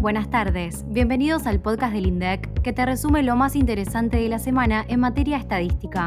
Buenas 0.00 0.30
tardes, 0.30 0.82
bienvenidos 0.88 1.46
al 1.46 1.60
podcast 1.60 1.92
del 1.92 2.06
INDEC 2.06 2.62
que 2.62 2.72
te 2.72 2.86
resume 2.86 3.22
lo 3.22 3.36
más 3.36 3.54
interesante 3.54 4.16
de 4.16 4.30
la 4.30 4.38
semana 4.38 4.82
en 4.88 4.98
materia 4.98 5.36
estadística. 5.36 6.06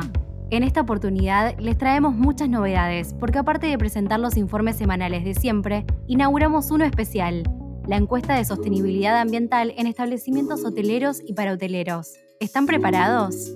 En 0.50 0.64
esta 0.64 0.82
oportunidad 0.82 1.56
les 1.60 1.78
traemos 1.78 2.16
muchas 2.16 2.50
novedades 2.50 3.14
porque 3.14 3.38
aparte 3.38 3.68
de 3.68 3.78
presentar 3.78 4.20
los 4.20 4.36
informes 4.36 4.78
semanales 4.78 5.24
de 5.24 5.36
siempre, 5.36 5.86
inauguramos 6.08 6.72
uno 6.72 6.86
especial, 6.86 7.44
la 7.86 7.98
encuesta 7.98 8.36
de 8.36 8.46
sostenibilidad 8.46 9.22
ambiental 9.22 9.76
en 9.78 9.86
establecimientos 9.86 10.66
hoteleros 10.66 11.22
y 11.24 11.34
para 11.34 11.54
hoteleros. 11.54 12.14
¿Están 12.40 12.66
preparados? 12.66 13.54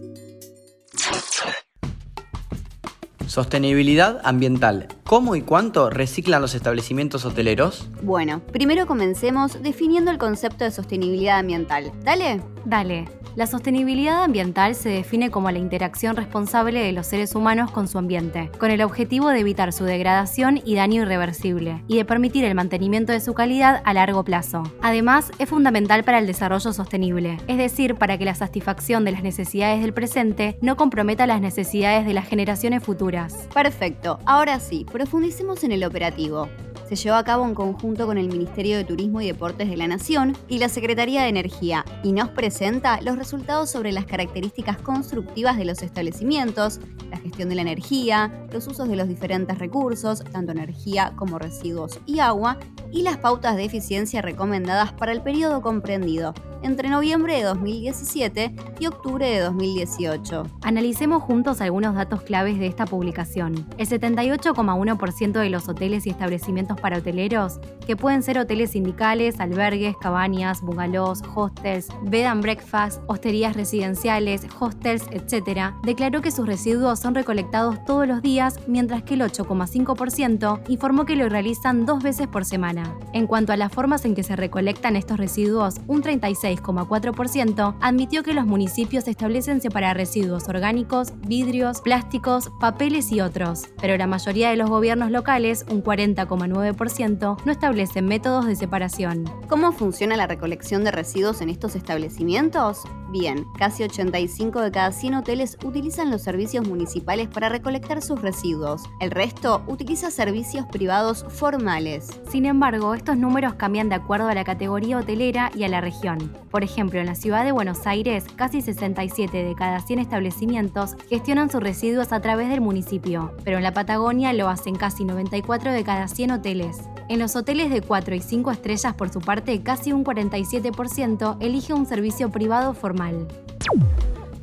Sostenibilidad 3.26 4.22
ambiental. 4.24 4.88
¿Cómo 5.08 5.38
y 5.38 5.42
cuánto 5.42 5.90
reciclan 5.90 6.42
los 6.42 6.54
establecimientos 6.54 7.24
hoteleros? 7.24 7.88
Bueno, 8.02 8.42
primero 8.52 8.86
comencemos 8.88 9.64
definiendo 9.64 10.12
el 10.12 10.18
concepto 10.18 10.66
de 10.66 10.72
sostenibilidad 10.72 11.40
ambiental. 11.40 11.94
Dale. 12.04 12.42
Dale. 12.66 13.06
La 13.38 13.46
sostenibilidad 13.46 14.24
ambiental 14.24 14.74
se 14.74 14.90
define 14.90 15.30
como 15.30 15.52
la 15.52 15.60
interacción 15.60 16.16
responsable 16.16 16.80
de 16.80 16.92
los 16.92 17.06
seres 17.06 17.36
humanos 17.36 17.70
con 17.70 17.88
su 17.88 18.00
ambiente, 18.00 18.50
con 18.58 18.72
el 18.72 18.82
objetivo 18.82 19.30
de 19.30 19.42
evitar 19.42 19.72
su 19.72 19.84
degradación 19.84 20.60
y 20.66 20.74
daño 20.74 21.04
irreversible, 21.04 21.84
y 21.88 21.98
de 21.98 22.04
permitir 22.04 22.46
el 22.46 22.56
mantenimiento 22.56 23.14
de 23.14 23.20
su 23.20 23.36
calidad 23.36 23.84
a 23.86 23.94
largo 23.94 24.24
plazo. 24.24 24.64
Además, 24.82 25.32
es 25.38 25.48
fundamental 25.48 26.04
para 26.04 26.18
el 26.18 26.26
desarrollo 26.26 26.74
sostenible, 26.74 27.38
es 27.48 27.60
decir, 27.60 27.94
para 27.94 28.18
que 28.18 28.26
la 28.26 28.34
satisfacción 28.34 29.06
de 29.06 29.12
las 29.12 29.22
necesidades 29.22 29.82
del 29.82 29.94
presente 29.94 30.58
no 30.60 30.76
comprometa 30.76 31.28
las 31.28 31.40
necesidades 31.40 32.08
de 32.08 32.16
las 32.16 32.28
generaciones 32.28 32.84
futuras. 32.84 33.48
Perfecto, 33.54 34.18
ahora 34.26 34.60
sí, 34.60 34.84
profundicemos 34.98 35.64
en 35.64 35.72
el 35.72 35.84
operativo. 35.84 36.50
Se 36.90 36.96
llevó 36.96 37.18
a 37.18 37.24
cabo 37.24 37.46
en 37.46 37.54
conjunto 37.54 38.08
con 38.08 38.18
el 38.18 38.30
Ministerio 38.30 38.78
de 38.78 38.84
Turismo 38.84 39.22
y 39.22 39.28
Deportes 39.28 39.70
de 39.70 39.78
la 39.78 39.88
Nación 39.88 40.36
y 40.48 40.58
la 40.58 40.70
Secretaría 40.70 41.22
de 41.22 41.30
Energía 41.30 41.86
y 42.02 42.14
nos 42.14 42.30
presenta 42.30 43.00
los 43.02 43.16
resultados 43.16 43.70
sobre 43.70 43.92
las 43.92 44.08
características 44.08 44.80
constructivas 44.80 45.56
de 45.58 45.66
los 45.66 45.84
establecimientos, 45.84 46.80
la 47.12 47.18
gestión 47.20 47.48
de 47.48 47.54
la 47.54 47.62
energía, 47.62 48.48
los 48.52 48.66
usos 48.66 48.90
de 48.90 48.96
los 48.96 49.08
diferentes 49.08 49.60
recursos, 49.60 50.24
tanto 50.32 50.52
energía 50.52 51.14
como 51.16 51.38
residuos 51.38 52.00
y 52.08 52.18
agua, 52.18 52.58
y 52.92 53.04
las 53.04 53.18
pautas 53.18 53.56
de 53.56 53.66
eficiencia 53.66 54.24
recomendadas 54.24 54.94
para 54.94 55.12
el 55.12 55.22
periodo 55.22 55.62
comprendido 55.62 56.34
entre 56.64 56.90
noviembre 56.90 57.36
de 57.38 57.44
2017 57.44 58.56
y 58.80 58.86
octubre 58.88 59.28
de 59.28 59.40
2018. 59.40 60.44
Analicemos 60.62 61.24
juntos 61.24 61.62
algunos 61.62 61.96
datos 61.96 62.22
claves 62.22 62.60
de 62.60 62.68
esta 62.68 62.86
publicación. 62.86 63.68
El 63.78 63.88
78,1% 63.88 65.32
de 65.40 65.50
los 65.50 65.68
hoteles 65.68 66.06
y 66.08 66.10
establecimientos 66.10 66.80
para 66.80 66.98
hoteleros, 66.98 67.60
que 67.86 67.96
pueden 67.96 68.24
ser 68.24 68.40
hoteles 68.40 68.72
sindicales, 68.72 69.40
albergues, 69.40 69.96
cabañas, 69.98 70.62
bungalows, 70.62 71.22
hostels, 71.36 71.88
bed 72.04 72.26
and 72.26 72.42
breakfast, 72.42 73.02
hosterías 73.08 73.56
residenciales, 73.56 74.46
hostels, 74.60 75.04
etc., 75.12 75.74
declaró 75.84 76.22
que 76.22 76.32
sus 76.32 76.48
residuos 76.48 77.00
son 77.00 77.16
recolectados 77.16 77.84
todos 77.86 78.08
los 78.08 78.22
días, 78.22 78.60
mientras 78.68 79.04
que 79.04 79.16
el 79.16 79.22
8,5% 79.22 80.62
informó 80.68 81.06
que 81.06 81.16
lo 81.16 81.30
realizan 81.30 81.86
dos 81.86 82.04
veces 82.04 82.28
por 82.28 82.46
semana. 82.46 82.96
En 83.14 83.28
cuanto 83.28 83.54
a 83.54 83.58
las 83.58 83.72
formas 83.72 84.06
en 84.06 84.16
que 84.16 84.24
se 84.24 84.36
recolectan 84.36 84.96
estos 84.96 85.18
residuos, 85.18 85.76
un 85.88 86.02
36 86.02 86.47
6,4%, 86.48 87.76
admitió 87.82 88.24
que 88.24 88.34
los 88.34 88.46
municipios 88.46 89.08
establecen 89.08 89.62
separar 89.62 89.98
residuos 89.98 90.48
orgánicos, 90.48 91.14
vidrios, 91.28 91.82
plásticos, 91.82 92.50
papeles 92.60 93.12
y 93.12 93.22
otros, 93.22 93.64
pero 93.82 93.98
la 93.98 94.08
mayoría 94.08 94.50
de 94.50 94.58
los 94.58 94.70
gobiernos 94.70 95.12
locales, 95.12 95.66
un 95.70 95.84
40,9%, 95.84 97.38
no 97.44 97.52
establecen 97.52 98.06
métodos 98.06 98.46
de 98.46 98.56
separación. 98.56 99.26
¿Cómo 99.48 99.72
funciona 99.72 100.16
la 100.16 100.28
recolección 100.28 100.84
de 100.84 100.92
residuos 100.92 101.42
en 101.42 101.50
estos 101.50 101.76
establecimientos? 101.76 102.84
Bien, 103.10 103.48
casi 103.58 103.84
85 103.84 104.60
de 104.60 104.72
cada 104.72 104.92
100 104.92 105.16
hoteles 105.16 105.58
utilizan 105.64 106.12
los 106.12 106.22
servicios 106.22 106.68
municipales 106.68 107.30
para 107.30 107.48
recolectar 107.48 108.02
sus 108.02 108.22
residuos. 108.22 108.84
El 109.00 109.12
resto 109.12 109.64
utiliza 109.68 110.12
servicios 110.12 110.66
privados 110.66 111.26
formales. 111.30 112.10
Sin 112.30 112.46
embargo, 112.46 112.94
estos 112.94 113.18
números 113.18 113.54
cambian 113.54 113.88
de 113.88 113.96
acuerdo 113.96 114.28
a 114.28 114.34
la 114.34 114.44
categoría 114.44 114.98
hotelera 114.98 115.52
y 115.56 115.64
a 115.64 115.70
la 115.70 115.80
región. 115.80 116.34
Por 116.52 116.66
ejemplo, 116.66 117.00
en 117.00 117.06
la 117.06 117.16
ciudad 117.16 117.46
de 117.46 117.54
Buenos 117.54 117.88
Aires, 117.88 118.26
casi 118.36 118.62
67 118.62 119.42
de 119.42 119.56
cada 119.56 119.80
100 119.80 120.00
establecimientos 120.00 120.96
gestionan 121.10 121.50
sus 121.50 121.64
residuos 121.64 122.12
a 122.12 122.20
través 122.20 122.50
del 122.50 122.60
municipio, 122.60 123.34
pero 123.46 123.58
en 123.58 123.64
la 123.64 123.74
Patagonia 123.74 124.34
lo 124.34 124.50
hacen 124.50 124.76
casi 124.76 125.06
94 125.06 125.72
de 125.72 125.84
cada 125.86 126.10
100 126.10 126.32
hoteles. 126.32 126.78
En 127.10 127.20
los 127.20 127.38
hoteles 127.38 127.70
de 127.70 127.82
4 127.82 128.16
y 128.16 128.22
5 128.22 128.52
estrellas, 128.52 128.94
por 128.94 129.10
su 129.10 129.22
parte, 129.22 129.62
casi 129.62 129.94
un 129.94 130.04
47% 130.04 131.38
elige 131.40 131.74
un 131.74 131.86
servicio 131.86 132.30
privado 132.32 132.74
formal. 132.74 133.28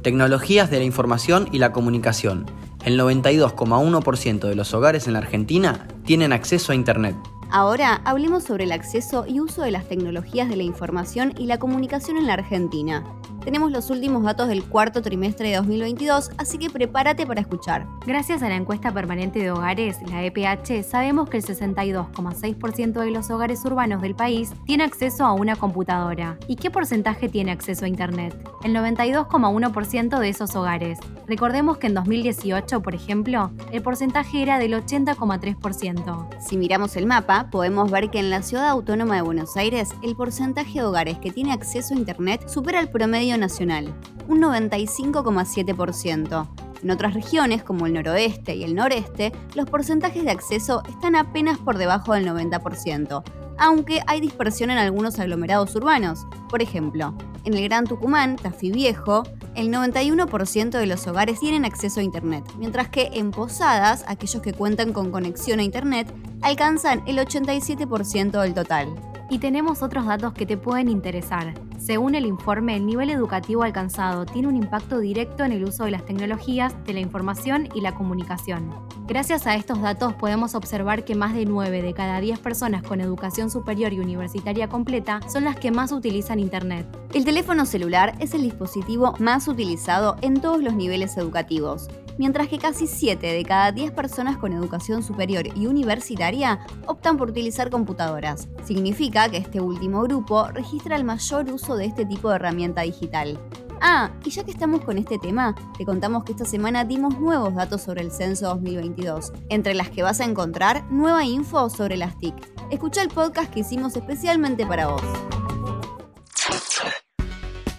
Tecnologías 0.01 0.71
de 0.71 0.79
la 0.79 0.85
información 0.85 1.49
y 1.53 1.59
la 1.59 1.73
comunicación. 1.73 2.47
El 2.85 2.99
92,1% 2.99 4.49
de 4.49 4.55
los 4.55 4.73
hogares 4.73 5.07
en 5.07 5.13
la 5.13 5.19
Argentina 5.19 5.87
tienen 6.05 6.33
acceso 6.33 6.73
a 6.73 6.75
Internet. 6.75 7.17
Ahora 7.51 8.01
hablemos 8.05 8.45
sobre 8.45 8.65
el 8.65 8.73
acceso 8.73 9.27
y 9.29 9.41
uso 9.41 9.63
de 9.63 9.71
las 9.71 9.87
tecnologías 9.87 10.49
de 10.49 10.57
la 10.57 10.63
información 10.63 11.35
y 11.39 11.47
la 11.47 11.59
comunicación 11.59 12.17
en 12.17 12.27
la 12.27 12.33
Argentina 12.35 13.05
tenemos 13.45 13.71
los 13.71 13.91
últimos 13.91 14.23
datos 14.23 14.49
del 14.49 14.65
cuarto 14.65 15.03
trimestre 15.03 15.51
de 15.51 15.57
2022, 15.57 16.31
así 16.39 16.59
que 16.59 16.71
prepárate 16.71 17.27
para 17.27 17.41
escuchar. 17.41 17.87
Gracias 18.07 18.43
a 18.43 18.49
la 18.49 18.57
encuesta 18.57 18.93
permanente 18.93 19.39
de 19.39 19.51
hogares, 19.51 19.99
la 20.11 20.25
EPH, 20.25 20.83
sabemos 20.83 21.29
que 21.29 21.37
el 21.37 21.45
62,6% 21.45 22.93
de 23.01 23.11
los 23.11 23.31
hogares 23.31 23.65
urbanos 23.65 24.01
del 24.01 24.15
país 24.15 24.53
tiene 24.65 24.85
acceso 24.85 25.25
a 25.25 25.35
una 25.35 25.57
computadora. 25.57 26.39
¿Y 26.49 26.57
qué 26.57 26.71
porcentaje 26.71 27.29
tiene 27.29 27.53
acceso 27.53 27.85
a 27.85 27.89
Internet? 27.89 28.35
El 28.65 28.75
92,1% 28.75 30.19
de 30.19 30.29
esos 30.29 30.57
hogares. 30.57 30.99
Recordemos 31.27 31.79
que 31.79 31.87
en 31.87 31.95
2018, 31.95 32.83
por 32.83 32.95
ejemplo, 32.95 33.51
el 33.73 33.83
porcentaje 33.83 34.43
era 34.43 34.59
del 34.59 34.73
80,3%. 34.73 36.29
Si 36.41 36.57
miramos 36.57 36.97
el 36.97 37.07
mapa, 37.07 37.49
podemos 37.51 37.91
ver 37.91 38.11
que 38.11 38.19
en 38.19 38.31
la 38.31 38.43
ciudad 38.43 38.69
autónoma 38.69 39.17
de 39.17 39.23
Buenos 39.23 39.57
Aires, 39.57 39.91
el 40.03 40.17
porcentaje 40.17 40.81
de 40.81 40.85
hogares 40.85 41.19
que 41.19 41.31
tiene 41.31 41.53
acceso 41.53 41.95
a 41.95 41.99
Internet 41.99 42.49
supera 42.49 42.81
el 42.81 42.89
promedio 42.89 43.34
nacional, 43.39 43.95
un 44.29 44.43
95,7%. 44.43 46.49
En 46.83 46.91
otras 46.91 47.15
regiones, 47.15 47.63
como 47.63 47.87
el 47.87 47.95
noroeste 47.95 48.55
y 48.55 48.65
el 48.65 48.75
noreste, 48.75 49.33
los 49.55 49.69
porcentajes 49.69 50.25
de 50.25 50.31
acceso 50.31 50.83
están 50.89 51.17
apenas 51.17 51.59
por 51.59 51.79
debajo 51.79 52.13
del 52.13 52.27
90%, 52.27 53.23
aunque 53.59 54.01
hay 54.07 54.21
dispersión 54.21 54.71
en 54.71 54.79
algunos 54.79 55.19
aglomerados 55.19 55.75
urbanos. 55.77 56.27
Por 56.51 56.61
ejemplo, 56.61 57.15
en 57.45 57.55
el 57.55 57.65
Gran 57.65 57.87
Tucumán, 57.87 58.37
Tafí 58.37 58.71
Viejo, 58.71 59.23
el 59.55 59.71
91% 59.71 60.71
de 60.71 60.87
los 60.87 61.07
hogares 61.07 61.41
tienen 61.41 61.65
acceso 61.65 62.01
a 62.01 62.03
Internet, 62.03 62.45
mientras 62.59 62.89
que 62.89 63.11
en 63.15 63.31
Posadas, 63.31 64.05
aquellos 64.07 64.43
que 64.43 64.53
cuentan 64.53 64.93
con 64.93 65.11
conexión 65.11 65.61
a 65.61 65.63
Internet, 65.63 66.13
alcanzan 66.43 67.03
el 67.07 67.19
87% 67.19 68.43
del 68.43 68.55
total. 68.55 69.14
Y 69.31 69.39
tenemos 69.39 69.83
otros 69.83 70.07
datos 70.07 70.35
que 70.35 70.47
te 70.47 70.57
pueden 70.57 70.89
interesar. 70.89 71.55
Según 71.79 72.15
el 72.15 72.25
informe, 72.25 72.77
el 72.77 72.87
nivel 72.87 73.11
educativo 73.11 73.63
alcanzado 73.63 74.25
tiene 74.27 74.49
un 74.49 74.57
impacto 74.57 74.99
directo 74.99 75.45
en 75.45 75.53
el 75.53 75.65
uso 75.65 75.85
de 75.85 75.91
las 75.91 76.07
tecnologías, 76.07 76.75
de 76.85 76.95
la 76.95 77.01
información 77.01 77.69
y 77.75 77.81
la 77.81 77.95
comunicación. 77.95 78.71
Gracias 79.07 79.47
a 79.47 79.55
estos 79.55 79.83
datos 79.83 80.15
podemos 80.15 80.55
observar 80.55 81.05
que 81.05 81.15
más 81.15 81.35
de 81.35 81.45
9 81.45 81.83
de 81.83 81.93
cada 81.93 82.21
10 82.21 82.39
personas 82.39 82.83
con 82.83 83.01
educación 83.01 83.51
superior 83.51 83.93
y 83.93 84.01
universitaria 84.01 84.69
completa 84.69 85.21
son 85.29 85.45
las 85.45 85.57
que 85.57 85.71
más 85.71 85.93
utilizan 85.93 86.41
Internet. 86.41 86.87
El 87.13 87.25
teléfono 87.25 87.67
celular 87.67 88.15
es 88.19 88.35
el 88.35 88.43
dispositivo 88.43 89.15
más 89.19 89.47
utilizado 89.49 90.17
en 90.23 90.41
todos 90.41 90.63
los 90.63 90.75
niveles 90.75 91.17
educativos 91.17 91.89
mientras 92.19 92.49
que 92.49 92.59
casi 92.59 92.87
7 92.87 93.27
de 93.27 93.45
cada 93.45 93.73
10 93.73 93.93
personas 93.93 94.37
con 94.37 94.53
educación 94.53 95.03
superior 95.03 95.47
y 95.55 95.67
universitaria 95.67 96.67
optan 96.87 97.17
por 97.17 97.31
utilizar 97.31 97.71
computadoras. 97.71 98.49
Significa 98.65 99.29
que 99.29 99.39
este 99.39 99.61
último 99.61 100.03
grupo 100.03 100.49
registra 100.49 100.97
el 100.97 101.05
mayor 101.05 101.51
uso 101.51 101.77
de 101.77 101.87
este 101.87 102.05
tipo 102.05 102.29
de 102.29 102.37
herramienta 102.37 102.83
digital. 102.83 103.39
Ah, 103.81 104.11
y 104.25 104.31
ya 104.31 104.45
que 104.45 104.51
estamos 104.51 104.81
con 104.83 104.97
este 104.97 105.19
tema, 105.19 105.55
te 105.77 105.85
contamos 105.85 106.25
que 106.25 106.33
esta 106.33 106.47
semana 106.47 106.85
dimos 106.85 107.19
nuevos 107.19 107.55
datos 107.55 107.83
sobre 107.83 108.03
el 108.03 108.11
censo 108.11 108.47
2022, 108.47 109.33
entre 109.51 109.75
las 109.75 109.91
que 109.91 110.03
vas 110.03 110.21
a 110.21 110.25
encontrar 110.25 110.91
nueva 110.91 111.25
info 111.25 111.69
sobre 111.69 111.97
las 111.97 112.19
TIC. 112.19 112.35
Escucha 112.71 113.03
el 113.03 113.09
podcast 113.09 113.53
que 113.53 113.61
hicimos 113.61 113.95
especialmente 113.97 114.65
para 114.65 114.87
vos. 114.87 115.03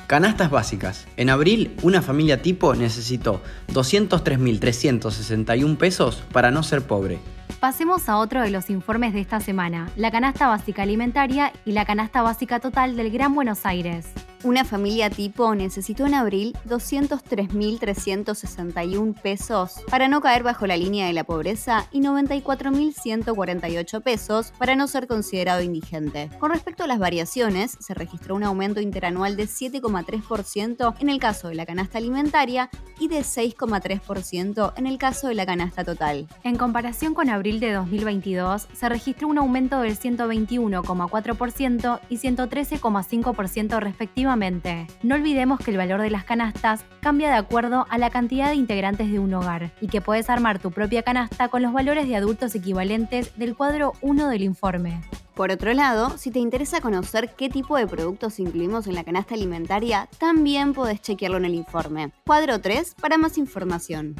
Canastas 0.07 0.51
básicas. 0.51 1.07
En 1.17 1.31
abril, 1.31 1.75
una 1.81 2.03
familia 2.03 2.41
tipo 2.41 2.75
necesitó 2.75 3.41
203.361 3.73 5.77
pesos 5.77 6.23
para 6.31 6.51
no 6.51 6.61
ser 6.61 6.83
pobre. 6.83 7.17
Pasemos 7.59 8.07
a 8.07 8.17
otro 8.17 8.41
de 8.41 8.51
los 8.51 8.69
informes 8.69 9.13
de 9.13 9.21
esta 9.21 9.39
semana, 9.39 9.89
la 9.95 10.11
canasta 10.11 10.47
básica 10.47 10.83
alimentaria 10.83 11.51
y 11.65 11.71
la 11.71 11.85
canasta 11.85 12.21
básica 12.21 12.59
total 12.59 12.95
del 12.95 13.09
Gran 13.09 13.33
Buenos 13.33 13.65
Aires. 13.65 14.05
Una 14.43 14.65
familia 14.65 15.09
tipo 15.09 15.55
necesitó 15.55 16.05
en 16.05 16.13
abril 16.13 16.55
203.361 16.67 19.19
pesos 19.19 19.81
para 19.89 20.07
no 20.07 20.21
caer 20.21 20.43
bajo 20.43 20.67
la 20.67 20.77
línea 20.77 21.07
de 21.07 21.13
la 21.13 21.23
pobreza 21.23 21.87
y 21.91 22.01
94.148 22.01 24.03
pesos 24.03 24.53
para 24.59 24.75
no 24.75 24.85
ser 24.87 25.07
considerado 25.07 25.63
indigente. 25.63 26.29
Con 26.39 26.51
respecto 26.51 26.83
a 26.83 26.87
las 26.87 26.99
variaciones, 26.99 27.75
se 27.79 27.95
registró 27.95 28.35
un 28.35 28.43
aumento 28.43 28.81
interanual 28.81 29.35
de 29.35 29.45
7,3% 29.45 30.95
en 30.99 31.09
el 31.09 31.19
caso 31.19 31.47
de 31.47 31.55
la 31.55 31.65
canasta 31.65 31.97
alimentaria 31.97 32.69
y 32.99 33.07
de 33.07 33.21
6,3% 33.21 34.73
en 34.75 34.85
el 34.85 34.99
caso 34.99 35.27
de 35.27 35.35
la 35.35 35.45
canasta 35.45 35.83
total. 35.83 36.27
En 36.43 36.55
comparación 36.57 37.13
con 37.13 37.29
abril 37.29 37.59
de 37.59 37.73
2022, 37.73 38.67
se 38.73 38.87
registró 38.89 39.27
un 39.27 39.39
aumento 39.39 39.81
del 39.81 39.97
121,4% 39.97 41.99
y 42.09 42.17
113,5% 42.17 43.79
respectivamente 43.79 44.34
no 44.35 45.15
olvidemos 45.15 45.59
que 45.59 45.71
el 45.71 45.77
valor 45.77 46.01
de 46.01 46.09
las 46.09 46.25
canastas 46.25 46.83
cambia 46.99 47.29
de 47.29 47.35
acuerdo 47.35 47.85
a 47.89 47.97
la 47.97 48.09
cantidad 48.09 48.49
de 48.49 48.55
integrantes 48.55 49.09
de 49.09 49.19
un 49.19 49.33
hogar 49.33 49.71
y 49.79 49.87
que 49.87 50.01
puedes 50.01 50.29
armar 50.29 50.59
tu 50.59 50.71
propia 50.71 51.03
canasta 51.03 51.47
con 51.47 51.61
los 51.61 51.71
valores 51.71 52.05
de 52.07 52.17
adultos 52.17 52.53
equivalentes 52.53 53.37
del 53.37 53.55
cuadro 53.55 53.93
1 54.01 54.27
del 54.27 54.43
informe. 54.43 55.01
Por 55.35 55.51
otro 55.51 55.73
lado, 55.73 56.17
si 56.17 56.31
te 56.31 56.39
interesa 56.39 56.81
conocer 56.81 57.33
qué 57.37 57.49
tipo 57.49 57.77
de 57.77 57.87
productos 57.87 58.39
incluimos 58.39 58.87
en 58.87 58.95
la 58.95 59.05
canasta 59.05 59.35
alimentaria, 59.35 60.09
también 60.17 60.73
podés 60.73 61.01
chequearlo 61.01 61.37
en 61.37 61.45
el 61.45 61.55
informe. 61.55 62.11
Cuadro 62.25 62.59
3 62.59 62.95
para 62.99 63.17
más 63.17 63.37
información. 63.37 64.15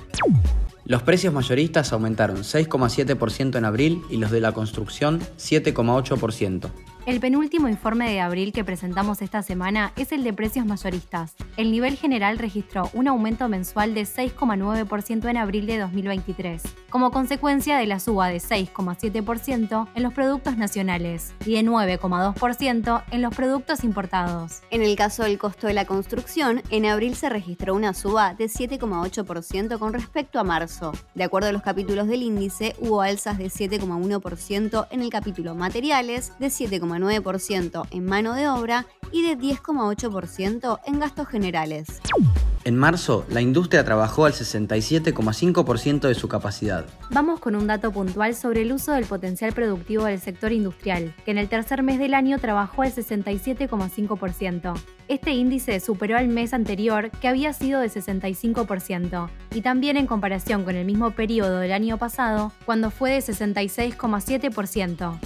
Los 0.86 1.04
precios 1.04 1.34
mayoristas 1.34 1.92
aumentaron 1.92 2.38
6,7% 2.38 3.58
en 3.58 3.66
abril 3.66 4.02
y 4.10 4.18
los 4.18 4.32
de 4.32 4.40
la 4.40 4.54
construcción 4.54 5.20
7,8%. 5.38 6.70
El 7.06 7.20
penúltimo 7.20 7.70
informe 7.70 8.10
de 8.10 8.20
abril 8.20 8.52
que 8.52 8.64
presentamos 8.64 9.22
esta 9.22 9.44
semana 9.44 9.94
es 9.96 10.12
el 10.12 10.24
de 10.24 10.34
precios 10.34 10.66
mayoristas. 10.66 11.36
El 11.56 11.72
nivel 11.72 11.98
general 11.98 12.40
registró 12.40 12.90
un 12.94 13.08
aumento 13.08 13.48
mensual 13.48 13.94
de 13.94 14.08
6,9% 14.08 15.30
en 15.30 15.38
abril 15.38 15.68
de 15.68 15.78
2023, 15.78 16.64
como 16.90 17.12
consecuencia 17.12 17.78
de 17.78 17.86
la 17.86 18.00
suba 18.00 18.30
de 18.30 18.38
6,7% 18.38 19.88
en 19.94 20.02
los 20.02 20.14
productos 20.16 20.58
nacionales 20.58 21.36
y 21.46 21.54
de 21.54 21.62
9,2% 21.62 23.04
en 23.12 23.22
los 23.22 23.36
productos 23.36 23.84
importados. 23.84 24.62
En 24.72 24.82
el 24.82 24.96
caso 24.96 25.26
del 25.26 25.38
costo 25.38 25.68
de 25.68 25.76
la 25.76 25.86
construcción, 25.86 26.64
en 26.72 26.88
abril 26.88 27.16
se 27.16 27.30
registró 27.30 27.76
una 27.76 27.94
suba 27.94 28.34
de 28.34 28.46
7,8% 28.46 29.78
con 29.78 29.94
respecto 29.94 30.40
a 30.40 30.44
marzo. 30.44 30.92
De 31.14 31.24
acuerdo 31.24 31.50
a 31.50 31.54
los 31.54 31.62
capítulos 31.62 32.08
del 32.08 32.24
índice, 32.24 32.76
hubo 32.80 33.04
alzas 33.04 33.38
de 33.38 33.46
7,1% 33.46 34.88
en 34.90 35.02
el 35.02 35.12
capítulo 35.12 35.54
materiales, 35.54 36.34
de 36.40 36.48
7,9% 36.48 36.95
en 36.96 38.06
mano 38.06 38.34
de 38.34 38.50
obra 38.50 38.88
y 39.12 39.22
de 39.22 39.38
10,8% 39.38 40.80
en 40.86 41.00
gastos 41.00 41.28
generales. 41.28 42.02
En 42.66 42.76
marzo, 42.76 43.26
la 43.30 43.42
industria 43.42 43.86
trabajó 43.86 44.26
al 44.26 44.34
67,5% 44.34 46.08
de 46.08 46.16
su 46.16 46.28
capacidad. 46.28 46.86
Vamos 47.12 47.40
con 47.40 47.56
un 47.56 47.68
dato 47.68 47.92
puntual 47.92 48.34
sobre 48.34 48.64
el 48.64 48.74
uso 48.74 48.94
del 48.94 49.06
potencial 49.06 49.54
productivo 49.54 50.06
del 50.06 50.20
sector 50.20 50.52
industrial, 50.52 51.14
que 51.24 51.32
en 51.32 51.38
el 51.38 51.48
tercer 51.48 51.84
mes 51.84 52.00
del 52.00 52.16
año 52.16 52.40
trabajó 52.40 52.82
al 52.82 52.92
67,5%. 52.92 54.74
Este 55.08 55.32
índice 55.32 55.80
superó 55.80 56.18
al 56.18 56.28
mes 56.28 56.56
anterior, 56.56 57.12
que 57.22 57.28
había 57.28 57.54
sido 57.54 57.80
de 57.80 57.92
65%, 57.92 59.30
y 59.54 59.62
también 59.62 59.96
en 59.96 60.08
comparación 60.08 60.64
con 60.64 60.76
el 60.76 60.86
mismo 60.86 61.12
periodo 61.12 61.60
del 61.60 61.72
año 61.72 62.00
pasado, 62.00 62.52
cuando 62.66 62.90
fue 62.90 63.12
de 63.12 63.20
66,7%. 63.20 65.20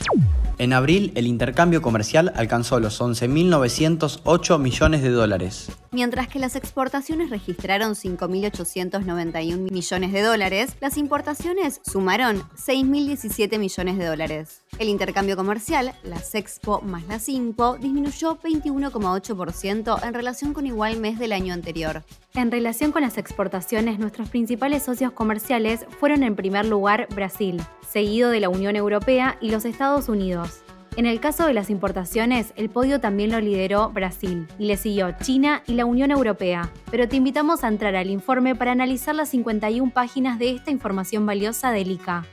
En 0.59 0.73
abril, 0.73 1.13
el 1.15 1.25
intercambio 1.25 1.81
comercial 1.81 2.33
alcanzó 2.35 2.81
los 2.81 2.99
11.908 2.99 4.59
millones 4.59 5.01
de 5.01 5.09
dólares. 5.09 5.71
Mientras 5.91 6.27
que 6.27 6.37
las 6.37 6.57
exportaciones 6.57 7.29
registraron 7.29 7.95
5.891 7.95 9.71
millones 9.71 10.11
de 10.11 10.21
dólares, 10.21 10.75
las 10.81 10.97
importaciones 10.97 11.79
sumaron 11.89 12.43
6.017 12.57 13.57
millones 13.57 13.97
de 13.97 14.05
dólares. 14.05 14.63
El 14.79 14.87
intercambio 14.87 15.35
comercial, 15.35 15.93
la 16.03 16.19
Sexpo 16.19 16.79
más 16.79 17.05
la 17.09 17.19
Simpo, 17.19 17.77
disminuyó 17.77 18.39
21,8% 18.39 20.07
en 20.07 20.13
relación 20.13 20.53
con 20.53 20.65
igual 20.65 20.97
mes 21.01 21.19
del 21.19 21.33
año 21.33 21.53
anterior. 21.53 22.05
En 22.33 22.49
relación 22.49 22.93
con 22.93 23.01
las 23.01 23.17
exportaciones, 23.17 23.99
nuestros 23.99 24.29
principales 24.29 24.83
socios 24.83 25.11
comerciales 25.11 25.85
fueron 25.99 26.23
en 26.23 26.37
primer 26.37 26.65
lugar 26.65 27.09
Brasil, 27.13 27.61
seguido 27.91 28.29
de 28.29 28.39
la 28.39 28.47
Unión 28.47 28.77
Europea 28.77 29.37
y 29.41 29.51
los 29.51 29.65
Estados 29.65 30.07
Unidos. 30.07 30.61
En 30.95 31.05
el 31.05 31.19
caso 31.19 31.45
de 31.45 31.53
las 31.53 31.69
importaciones, 31.69 32.53
el 32.55 32.69
podio 32.69 33.01
también 33.01 33.31
lo 33.31 33.39
lideró 33.41 33.89
Brasil 33.89 34.47
y 34.57 34.65
le 34.65 34.77
siguió 34.77 35.11
China 35.21 35.61
y 35.67 35.73
la 35.73 35.85
Unión 35.85 36.11
Europea. 36.11 36.71
Pero 36.89 37.07
te 37.09 37.17
invitamos 37.17 37.65
a 37.65 37.67
entrar 37.67 37.97
al 37.97 38.09
informe 38.09 38.55
para 38.55 38.71
analizar 38.71 39.13
las 39.13 39.29
51 39.29 39.91
páginas 39.91 40.39
de 40.39 40.51
esta 40.51 40.71
información 40.71 41.25
valiosa 41.25 41.71
del 41.71 41.91
ICA. 41.91 42.25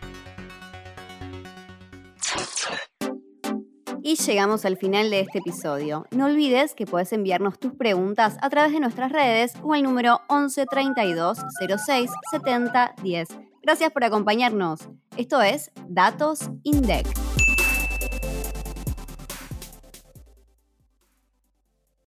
Y 4.16 4.22
llegamos 4.22 4.64
al 4.64 4.78
final 4.78 5.10
de 5.10 5.20
este 5.20 5.40
episodio. 5.40 6.06
No 6.10 6.26
olvides 6.26 6.74
que 6.74 6.86
puedes 6.86 7.12
enviarnos 7.12 7.58
tus 7.58 7.74
preguntas 7.74 8.38
a 8.40 8.48
través 8.48 8.72
de 8.72 8.80
nuestras 8.80 9.12
redes 9.12 9.52
o 9.62 9.74
al 9.74 9.82
número 9.82 10.20
11 10.28 10.64
32 10.70 11.38
06 11.84 12.10
70 12.30 12.94
10. 13.02 13.28
Gracias 13.62 13.92
por 13.92 14.04
acompañarnos. 14.04 14.88
Esto 15.18 15.42
es 15.42 15.70
Datos 15.88 16.50
INDEC. 16.62 17.25